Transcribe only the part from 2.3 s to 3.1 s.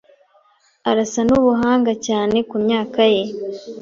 kumyaka